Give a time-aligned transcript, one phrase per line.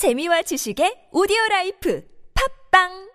[0.00, 2.02] 재미와 지식의 오디오 라이프
[2.70, 3.10] 팟빵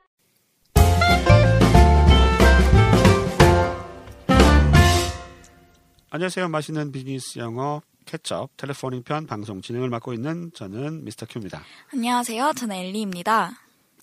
[6.11, 6.47] 안녕하세요.
[6.47, 11.63] 맛있는 비즈니스 영어 케첩 Telephoning 편 방송 진행을 맡고 있는 저는 미스터 큐입니다.
[11.91, 12.53] 안녕하세요.
[12.55, 13.53] 저는 엘리입니다.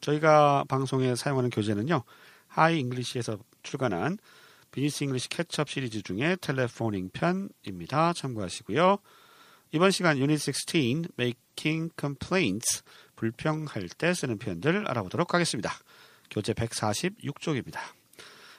[0.00, 2.02] 저희가 방송에 사용하는 교재는요.
[2.48, 4.18] 하이 잉글리시에서 출간한
[4.72, 8.12] Business English Ketchup 시리즈 중에 Telephoning 편입니다.
[8.14, 8.98] 참고하시고요.
[9.74, 12.82] 이번 시간 유닛 16 Making Complaints
[13.16, 15.72] 불평할 때 쓰는 표현들 알아보도록 하겠습니다.
[16.30, 17.78] 교재 146쪽입니다.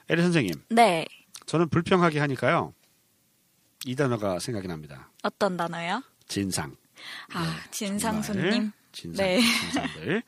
[0.08, 1.06] 에리 선생님, 네.
[1.46, 2.74] 저는 불평하게 하니까요.
[3.86, 5.10] 이 단어가 생각이 납니다.
[5.22, 6.02] 어떤 단어요?
[6.26, 6.74] 진상.
[7.32, 8.72] 아, 진상 네, 정말 손님.
[8.90, 9.40] 진상, 네.
[9.40, 10.22] 진상들.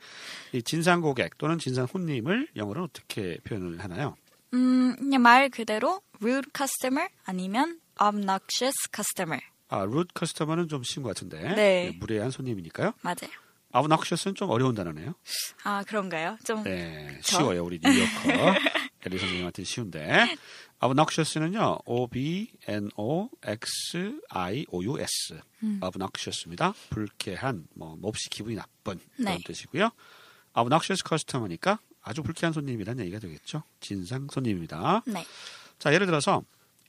[0.53, 4.15] 이 진상 고객 또는 진상 손님을 영어로 어떻게 표현을 하나요?
[4.53, 9.41] 음, 그냥 말 그대로 rude customer 아니면 obnoxious customer.
[9.69, 11.41] 아, rude customer는 좀 쉬운 것 같은데.
[11.55, 11.91] 네.
[11.99, 12.93] 무례한 손님이니까요.
[13.01, 13.29] 맞아요.
[13.73, 15.13] obnoxious는 좀 어려운 단어네요.
[15.63, 16.37] 아, 그런가요?
[16.45, 17.37] 좀 네, 저?
[17.39, 17.63] 쉬워요.
[17.65, 18.55] 우리 뉴요커.
[19.05, 20.35] 에리 선생님한테 쉬운데.
[20.79, 21.79] obnoxious는요,
[24.25, 25.39] O-B-N-O-X-I-O-U-S.
[25.63, 25.79] 음.
[25.81, 26.73] obnoxious입니다.
[26.89, 29.39] 불쾌한, 뭐, 몹시 기분이 나쁜 그런 네.
[29.45, 29.89] 뜻이고요.
[30.57, 33.63] obnoxious customer니까 아주 불쾌한 손님이라는 얘기가 되겠죠.
[33.79, 35.03] 진상 손님입니다.
[35.07, 35.25] 네.
[35.77, 36.43] 자, 예를 들어서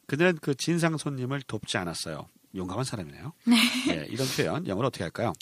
[0.06, 2.28] 그는 그 진상 손님을 돕지 않았어요.
[2.54, 3.32] 용감한 사람이네요.
[3.44, 5.32] 네, 이런 표현 영어로 어떻게 할까요?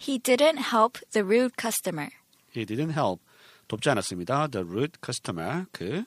[0.00, 2.10] He didn't help the rude customer.
[2.56, 3.22] He didn't help.
[3.68, 4.48] 돕지 않았습니다.
[4.48, 5.66] The rude customer.
[5.72, 6.04] 그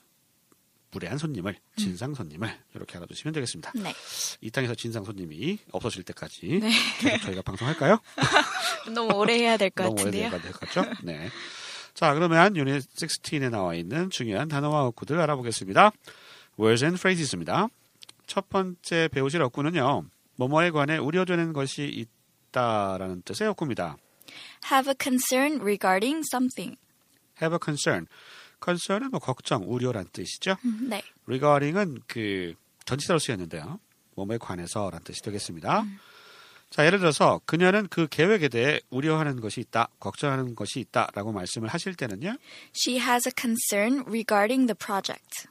[0.93, 3.71] 무례한 손님을, 진상 손님을 이렇게 알아두시면 되겠습니다.
[3.75, 3.93] 네.
[4.41, 6.59] 이 땅에서 진상 손님이 없어질 때까지
[6.99, 7.99] 계속 저희가 방송할까요?
[8.93, 10.27] 너무 오래 해야 될것 너무 같은데요.
[10.27, 10.83] 오래될 것 같죠?
[11.03, 11.29] 네.
[11.93, 15.91] 자, 그러면 유닛 16에 나와 있는 중요한 단어와 어구들 알아보겠습니다.
[16.59, 17.67] Words and phrases입니다.
[18.27, 20.03] 첫 번째 배우실 어구는요.
[20.41, 22.07] 뭐뭐에 관해 우려되는 것이
[22.49, 23.97] 있다라는 뜻의 어구입니다.
[24.71, 26.79] Have a concern regarding something.
[27.39, 28.07] Have a concern.
[28.63, 30.57] concern은 뭐 걱정, 우려란 뜻이죠.
[30.65, 31.03] 음, 네.
[31.27, 33.79] regarding은 그 전치사로 쓰였는데요.
[34.15, 35.85] 뭐뭐에 관해서란 뜻이 되겠습니다.
[36.71, 41.93] 자, 예를 들어서 그녀는 그 계획에 대해 우려하는 것이 있다, 걱정하는 것이 있다라고 말씀을 하실
[41.93, 42.37] 때는요.
[42.75, 45.50] She has a concern regarding the project.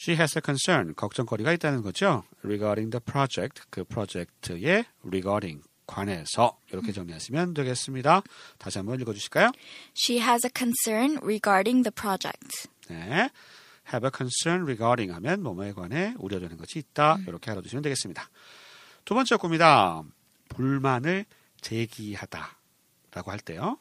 [0.00, 2.24] She has a concern, 걱정거리가 있다는 거죠.
[2.42, 8.22] regarding the project, 그 프로젝트의 regarding, 관해서 이렇게 정리하시면 되겠습니다.
[8.56, 9.50] 다시 한번 읽어주실까요?
[9.94, 12.68] She has a concern regarding the project.
[12.88, 13.28] 네.
[13.92, 17.18] have a concern regarding 하면 뭐뭐에 관해 우려되는 것이 있다.
[17.26, 18.30] 이렇게 알아두시면 되겠습니다.
[19.04, 20.02] 두 번째 겁니다.
[20.48, 21.26] 불만을
[21.60, 22.56] 제기하다.
[23.12, 23.78] 라고 할 때요.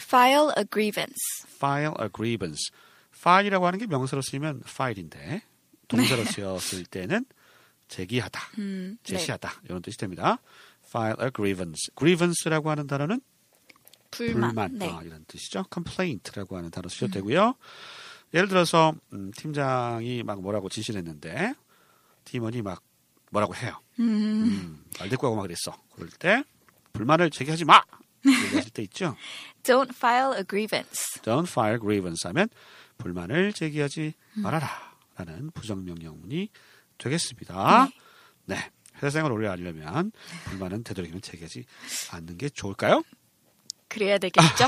[0.00, 1.46] File a grievance.
[1.46, 2.72] file a grievance.
[3.18, 5.42] File이라고 하는 게 명사로 쓰이면 file인데
[5.88, 7.24] 동사로 쓰였을 때는
[7.88, 9.12] 제기하다, 음, 네.
[9.14, 10.38] 제시하다 이런 뜻이 됩니다.
[10.86, 11.90] file a grievance.
[11.96, 13.20] grievance라고 하는 단어는
[14.10, 14.54] 불만.
[14.54, 14.90] 불만 네.
[14.90, 15.64] 아, 이런 뜻이죠.
[15.72, 17.54] complaint라고 하는 단어 쓰셔도 되고요.
[18.34, 21.54] 예를 들어서 음, 팀장이 막 뭐라고 지시를 했는데
[22.24, 22.82] 팀원이 막
[23.30, 23.80] 뭐라고 해요.
[24.00, 25.76] 음, 말대꾸하고 막 그랬어.
[25.94, 26.44] 그럴 때
[26.92, 27.82] 불만을 제기하지 마.
[28.26, 29.16] 얘기하실 때 있죠.
[29.62, 31.20] Don't file a grievance.
[31.22, 32.48] Don't file grievance 하면
[32.98, 34.68] 불만을 제기하지 말아라
[35.16, 36.50] 라는 부정명령문이
[36.98, 37.88] 되겠습니다.
[38.44, 38.70] 네.
[38.96, 40.12] 회사 생활 오래 하려면
[40.44, 41.64] 불만은 되도록이면 제기하지
[42.12, 43.02] 않는 게 좋을까요?
[43.88, 44.66] 그래야 되겠죠?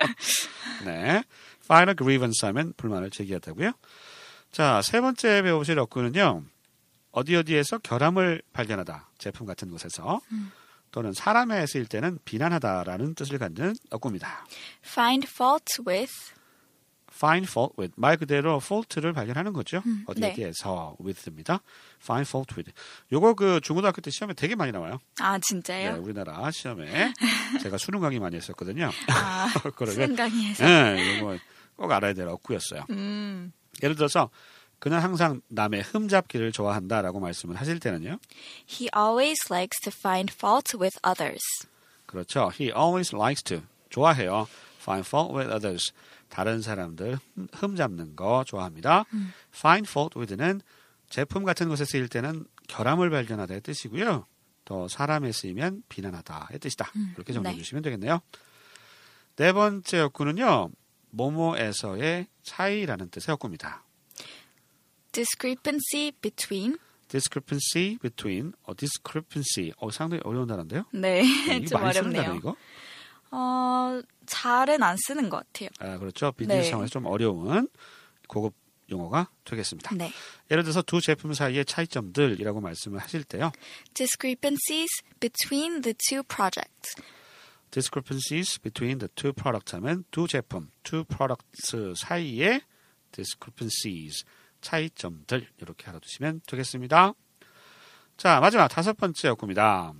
[0.84, 1.22] 네.
[1.70, 3.72] a grievance 하면 불만을 제기하다고요.
[4.50, 6.42] 자, 세 번째 배우실 어구는요.
[7.12, 9.10] 어디 어디에서 결함을 발견하다.
[9.18, 10.20] 제품 같은 곳에서
[10.90, 14.46] 또는 사람에 쓰일 때는 비난하다라는 뜻을 갖는 어구입니다.
[14.84, 16.12] Find fault with.
[17.22, 19.82] Find fault with 말 그대로 fault를 발견하는 거죠.
[20.06, 20.32] 어디 네.
[20.32, 21.60] 어디에서 with입니다.
[22.02, 22.72] find fault with.
[23.12, 24.98] 요거 그 중고등학교 때 시험에 되게 많이 나와요.
[25.20, 26.00] 아, 네, 진짜요?
[26.02, 27.12] 우리나라 시험에
[27.62, 28.90] 제가 수능 강의 많이 했었거든요.
[29.08, 30.64] 아, 그러면 수능 강의에서.
[30.64, 31.38] 네, 이거
[31.76, 32.86] 꼭 알아야 될 어구였어요.
[32.90, 33.52] 음.
[33.82, 34.30] 예를 들어서
[34.80, 38.18] 그는 항상 남의 흠잡기를 좋아한다라고 말씀을 하실 때는요.
[38.68, 41.40] He always likes to find fault with others.
[42.06, 42.50] 그렇죠.
[42.58, 44.48] He always likes to 좋아해요.
[44.80, 45.92] Find fault with others.
[46.32, 49.04] 다른 사람들 흠- 흠잡는 거 좋아합니다.
[49.54, 50.62] Find fault with는
[51.10, 54.26] 제품 같은 것에 쓰일 때는 결함을 발견하다의 뜻이고요.
[54.64, 56.90] 또 사람에 쓰이면 비난하다의 뜻이다.
[57.16, 57.58] 이렇게 정리해 네.
[57.58, 58.20] 주시면 되겠네요.
[59.36, 60.70] 네 번째 어구는요.
[61.10, 63.84] 모모에서의 차이라는 뜻의 어구입니다.
[65.12, 66.78] Discrepancy between.
[67.08, 70.86] discrepancy between 어, discrepancy 어, 상당히 어려운 단어인데요.
[70.94, 72.34] 네, 네, 좀 쓰는 단어 어렵네요.
[72.36, 72.56] 이거.
[73.32, 75.68] 어, 잘은 안 쓰는 것 같아요.
[75.80, 76.32] 아, 그렇죠.
[76.32, 76.70] 비즈니스 네.
[76.70, 77.68] 상황에서 좀 어려운
[78.28, 78.54] 고급
[78.90, 79.94] 용어가 되겠습니다.
[79.94, 80.12] 네.
[80.50, 83.52] 예를 들어서 두 제품 사이의 차이점들이라고 말씀을 하실 때요.
[83.94, 86.94] Discrepancies between the two projects.
[87.70, 92.60] discrepancies between the two products 하면 두 제품, two products 사이에
[93.12, 94.24] discrepancies,
[94.60, 97.14] 차이점들 이렇게 알아두시면 되겠습니다.
[98.16, 99.94] 자, 마지막 다섯 번째 역구입니다.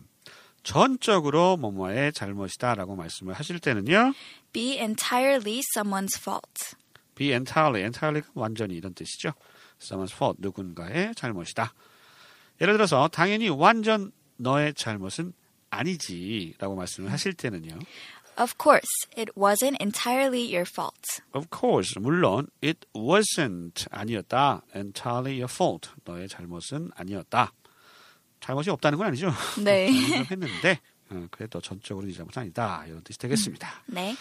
[0.63, 4.15] 전적으로 뭐뭐의 잘못이다라고 말씀을 하실 때는요.
[4.53, 6.77] Be entirely someone's fault.
[7.15, 9.33] be entirely, entirely가 완전히 이런 뜻이죠.
[9.81, 11.75] someone's fault, 누군가의 잘못이다.
[12.61, 15.33] 예를 들어서 당연히 완전 너의 잘못은
[15.71, 17.79] 아니지라고 말씀을 하실 때는요.
[18.39, 21.21] Of course, it wasn't entirely your fault.
[21.35, 24.63] Of course, 물론 it wasn't 아니었다.
[24.75, 25.91] entirely your fault.
[26.05, 27.53] 너의 잘못은 아니었다.
[28.43, 29.31] 잘못이 없다는 건 아니죠.
[29.63, 29.91] 네.
[30.31, 30.81] 했는데
[31.11, 32.85] 어, 그래도 전적으로 네 잘못은 아니다.
[32.87, 33.83] 이런 뜻이 되겠습니다.
[33.87, 34.17] 네.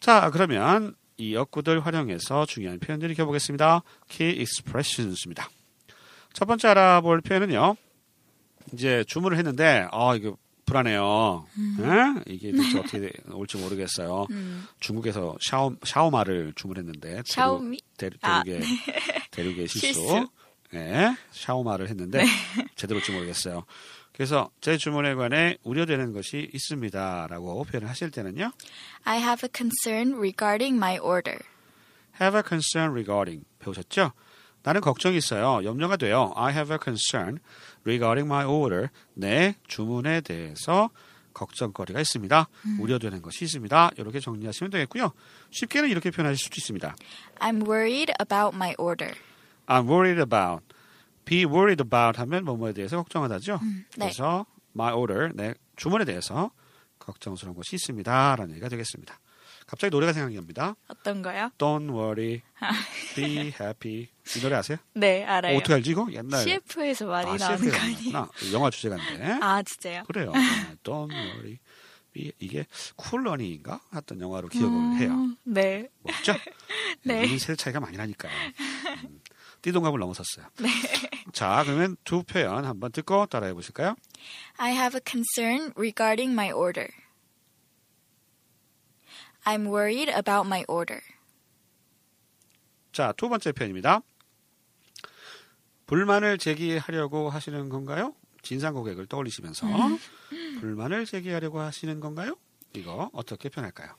[0.00, 3.82] 자, 그러면 이 역구들 활용해서 중요한 표현들 익혀보겠습니다.
[4.08, 5.48] Key expressions입니다.
[6.32, 7.76] 첫 번째 알아볼 표현은요.
[8.72, 10.36] 이제 주문을 했는데, 아, 이거
[10.66, 11.46] 불안해요.
[11.80, 12.22] 에?
[12.26, 14.26] 이게 대체 어떻게 올지 모르겠어요.
[14.80, 17.78] 중국에서 샤오, 샤오마를 주문했는데, 샤오미?
[17.96, 18.66] 대륙, 아, 대륙의,
[19.30, 20.00] 대륙의 실수.
[20.00, 20.28] 실수.
[20.74, 22.24] 예, 샤오마를 했는데,
[22.76, 23.64] 제대로 올지 모르겠어요.
[24.12, 28.52] 그래서 제 주문에 관해 우려되는 것이 있습니다라고 표현을 하실 때는요.
[29.04, 31.40] I have a concern regarding my order.
[32.20, 34.12] have a concern regarding 배우셨죠?
[34.62, 35.64] 나는 걱정이 있어요.
[35.64, 36.32] 염려가 돼요.
[36.36, 37.38] I have a concern
[37.84, 38.88] regarding my order.
[39.14, 40.90] 내 주문에 대해서
[41.34, 42.48] 걱정거리가 있습니다.
[42.78, 43.90] 우려되는 것이 있습니다.
[43.96, 45.12] 이렇게 정리하시면 되겠고요.
[45.50, 46.94] 쉽게는 이렇게 표현하실 수도 있습니다.
[47.40, 49.12] I'm worried about my order.
[49.66, 50.62] I'm worried about.
[51.24, 53.60] be worried about 하면 뭐뭐에 대해서 걱정하다죠.
[53.62, 53.84] 네.
[54.06, 54.44] 그래서
[54.76, 56.50] my order, 내 주문에 대해서
[56.98, 58.36] 걱정스러운 것이 있습니다.
[58.36, 59.18] 라는 얘기가 되겠습니다.
[59.66, 60.76] 갑자기 노래가 생각이 납니다.
[60.88, 61.50] 어떤 거요?
[61.56, 62.42] Don't worry,
[63.14, 64.08] be happy.
[64.36, 64.76] 이 노래 아세요?
[64.94, 65.56] 네, 어, 알아요.
[65.56, 66.06] 어 떻게 알지 이거?
[66.12, 68.28] 옛날 CF에서 많이 아, 나오는 거가 아니에요?
[68.52, 69.38] 영화 주제가인데.
[69.40, 70.02] 아, 진짜요?
[70.06, 70.32] 그래요.
[70.32, 70.40] 네,
[70.84, 71.58] Don't worry.
[72.12, 73.80] be- 이게 쿨러니인가?
[73.94, 75.10] 했던 영화로 기억을 해요.
[75.12, 75.88] 음, 네.
[76.02, 76.34] 맞죠?
[77.02, 77.24] 네.
[77.24, 78.32] 이 세대 차이가 많이 나니까요.
[79.04, 79.20] 음,
[79.64, 80.46] 띠동갑을 넘어섰어요.
[81.32, 83.96] 자, 그러면 두 표현 한번 듣고 따라해 보실까요?
[84.58, 86.88] I have a concern regarding my order.
[89.46, 91.00] I'm worried about my order.
[92.92, 94.02] 자, 두 번째 표현입니다.
[95.86, 98.14] 불만을 제기하려고 하시는 건가요?
[98.42, 99.66] 진상 고객을 떠올리시면서
[100.60, 102.36] 불만을 제기하려고 하시는 건가요?
[102.74, 103.94] 이거 어떻게 표현할까요?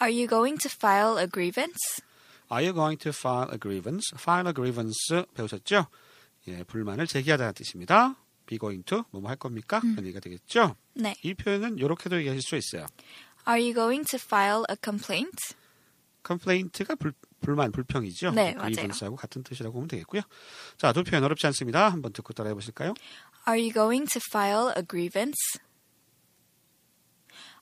[0.00, 2.00] Are you going to file a grievance?
[2.50, 4.10] Are you going to file a grievance?
[4.16, 5.86] File a grievance 배우셨죠?
[6.48, 8.16] 예, 불만을 제기하다는 뜻입니다.
[8.46, 9.80] Be going to 뭐뭐 할 겁니까?
[9.80, 10.74] 그런 얘기가 되겠죠?
[10.94, 11.14] 네.
[11.22, 12.86] 이 표현은 이렇게도 얘기하실 수 있어요.
[13.46, 15.54] Are you going to file a complaint?
[16.26, 18.32] complaint가 불, 불만, 불평이죠.
[18.32, 18.72] 네, 맞아요.
[18.72, 20.22] grievance하고 같은 뜻이라고 보면 되겠고요.
[20.76, 21.88] 자, 두 표현 어렵지 않습니다.
[21.88, 22.94] 한번 듣고 따라해 보실까요?
[23.48, 25.38] Are you going to file a grievance?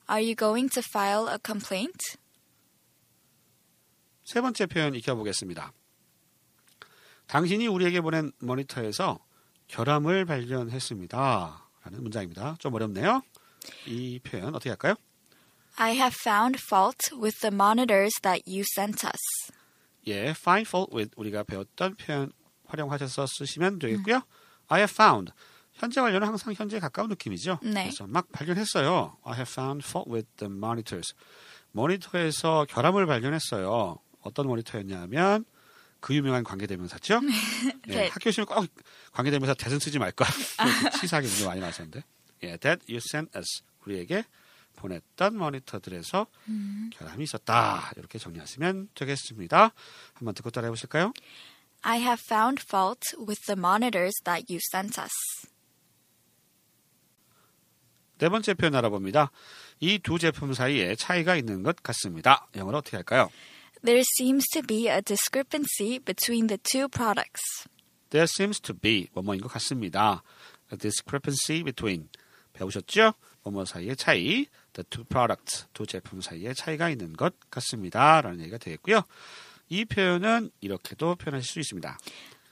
[0.09, 2.17] Are you going to file a complaint?
[4.29, 5.73] 세 번째 표현 익혀보겠습니다.
[7.25, 9.17] 당신이 우리에게 보낸 모니터에서
[9.65, 11.69] 결함을 발견했습니다.
[11.83, 12.55] 라는 문장입니다.
[12.59, 13.23] 좀 어렵네요.
[13.87, 14.93] 이 표현 어떻게 할까요?
[15.77, 19.51] I have found fault with the monitors that you sent us.
[20.05, 22.31] 예, find fault with 우리가 배웠던 표현
[22.67, 24.21] 활용하셔서 쓰시면 되겠고요.
[24.67, 25.31] I have found
[25.73, 27.57] 현재 완료는 항상 현재에 가까운 느낌이죠.
[27.63, 27.85] 네.
[27.85, 29.17] 그래서 막 발견했어요.
[29.23, 31.15] I have found fault with the monitors.
[31.71, 33.97] 모니터에서 결함을 발견했어요.
[34.29, 35.45] 어떤 모니터였냐면
[35.99, 37.19] 그 유명한 관계대명사죠.
[37.89, 38.07] 예, 네.
[38.07, 38.65] 학교 시험 꼭
[39.11, 40.25] 관계대명사 대승 쓰지 말까.
[40.63, 42.03] 이렇게 치사하게 문제 많이 나왔었는데.
[42.43, 44.23] 예, that you sent us 우리에게
[44.77, 46.27] 보냈던 모니터들에서
[46.93, 47.91] 결함이 있었다.
[47.97, 49.73] 이렇게 정리하시면 되겠습니다.
[50.13, 51.11] 한번 듣고 따라해 보실까요?
[51.81, 55.11] I have found fault with the monitors that you sent us.
[58.19, 59.31] 네 번째 표현 알아봅니다.
[59.81, 62.47] 이 두 제품 사이에 차이가 있는 것 같습니다.
[62.55, 63.29] 영어로 어떻게 할까요?
[63.81, 67.67] There seems to be a discrepancy between the two products.
[68.09, 70.21] There seems to be 뭐뭐인 것 같습니다.
[70.71, 72.09] A discrepancy between
[72.53, 73.13] 배우셨죠?
[73.43, 78.21] 뭐뭐 사이의 차이, the two products 두 제품 사이에 차이가 있는 것 같습니다.
[78.21, 79.03] 라는 얘기가 되겠고요.
[79.69, 81.97] 이 표현은 이렇게도 표현하실 수 있습니다.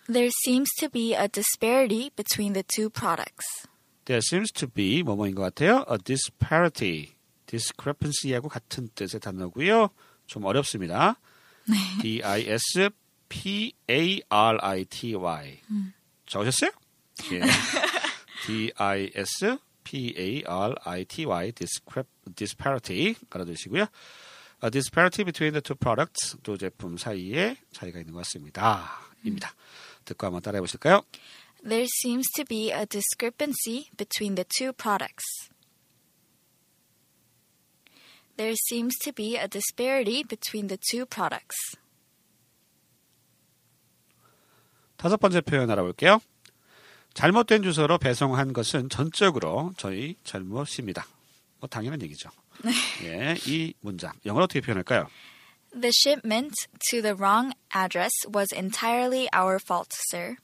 [0.08, 3.68] There seems to be a disparity between the two products.
[4.06, 5.84] There seems to be 뭐뭐인 것 같아요.
[5.92, 7.16] A disparity,
[7.48, 9.90] discrepancy하고 같은 뜻의 단어고요.
[10.28, 11.20] 좀 어렵습니다.
[12.02, 12.90] D I S
[13.30, 15.60] P A R I T Y.
[16.26, 16.72] 적으셨어요?
[17.32, 17.42] 예.
[18.46, 21.52] D I S P A R I T Y
[22.36, 23.88] disparity 알아두시고요.
[24.64, 28.90] A disparity between the two products 두 제품 사이에 차이가 있는 것 같습니다.
[29.24, 29.54] 입니다.
[30.06, 31.04] 듣고 한번 따라해 보실까요?
[31.64, 35.50] There seems to be a discrepancy between the two products.
[38.38, 41.58] There seems to be a disparity between the two products.
[44.98, 46.22] 다섯 번째 표현 알아볼게요.
[47.14, 51.08] 잘못된 주소로 배송한 것은 전적으로 저희 잘못입니다.
[51.60, 52.30] 뭐 당연한 얘기죠.
[53.04, 55.08] 예, 이 문장 영어로 어떻게 표현할까요?
[55.72, 56.54] The shipment
[56.90, 60.38] to the wrong address was entirely our fault, sir.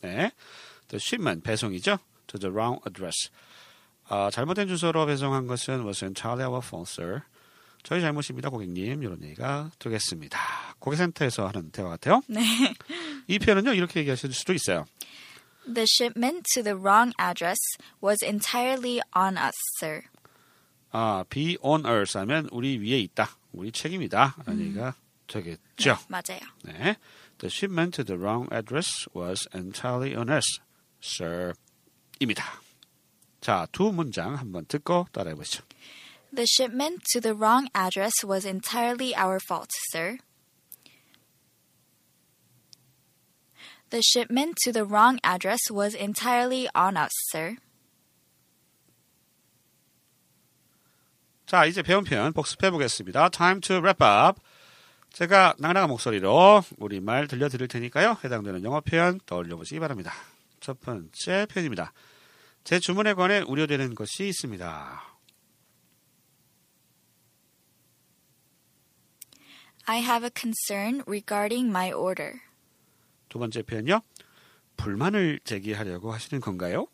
[0.00, 0.30] 네,
[0.88, 1.98] the shipment 배송이죠.
[2.28, 3.30] To the wrong address.
[4.08, 7.22] 아, 잘못된 주소로 배송한 것은 was entirely our fault, sir.
[7.82, 9.02] 저희 잘못입니다, 고객님.
[9.02, 10.38] 이런 얘기가 되겠습니다.
[10.78, 12.22] 고객센터에서 하는 대화 같아요.
[12.28, 12.40] 네.
[13.26, 14.84] 이 표현은요 이렇게 얘기하실 수도 있어요.
[15.64, 17.60] The shipment to the wrong address
[18.02, 20.02] was entirely on us, sir.
[20.90, 24.94] 아, be on us 하면 우리 위에 있다, 우리 책임이다 라는 얘기가
[25.26, 25.98] 되겠죠.
[26.08, 26.40] 맞아요.
[26.64, 26.96] 네.
[27.38, 30.60] The shipment to the wrong address was entirely on us,
[31.02, 31.54] sir.
[32.18, 32.44] 입니다.
[33.40, 35.64] 자, 두 문장 한번 듣고 따라해 보시죠.
[36.34, 40.16] The shipment to the wrong address was entirely our fault, sir.
[43.90, 47.56] The shipment to the wrong address was entirely on us, sir.
[51.44, 53.28] 자, 이제 배운 표현 복습해 보겠습니다.
[53.28, 54.40] Time to wrap up.
[55.12, 58.16] 제가 낭랑한 목소리로 우리말 들려드릴 테니까요.
[58.24, 60.14] 해당되는 영어 표현 떠올려 보시기 바랍니다.
[60.60, 61.92] 첫 번째 표현입니다.
[62.64, 65.11] 제 주문에 관해 우려되는 것이 있습니다.
[69.87, 72.41] I have a concern regarding my order.
[73.29, 74.01] 두 번째 표현요.
[74.75, 76.87] 불만을 제기하려고 하시는 건가요?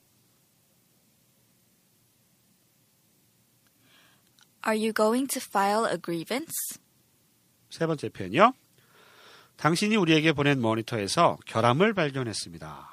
[4.65, 6.79] Are you going to file a grievance?
[7.69, 8.53] 세 번째 표현이요.
[9.57, 12.89] 당신이 우리에게 보낸 모니터에서 결함을 발견했습니다.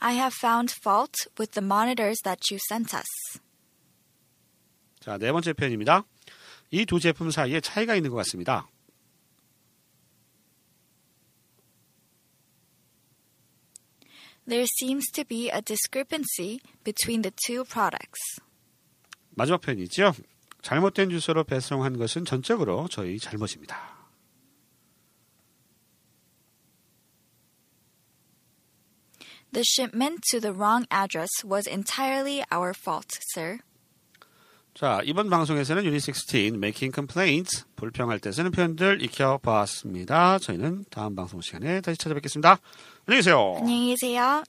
[0.00, 3.40] I have found fault with the monitors that you sent us.
[5.03, 6.05] 자, 네 번째 표현입니다.
[6.71, 8.69] 이 두 제품 사이에 차이가 있는 것 같습니다.
[14.47, 18.39] There seems to be a discrepancy between the two products.
[19.31, 20.13] 마지막 표현이죠.
[20.61, 24.07] 잘못된 주소로 배송한 것은 전적으로 저희 잘못입니다.
[29.51, 33.59] The shipment to the wrong address was entirely our fault, sir.
[34.73, 40.39] 자, 이번 방송에서는 유닛 16 Making Complaints 불평할 때 쓰는 표현들 익혀봤습니다.
[40.39, 42.57] 저희는 다음 방송 시간에 다시 찾아뵙겠습니다.
[43.05, 43.55] 안녕히 계세요.
[43.59, 44.43] 안녕히 계세요.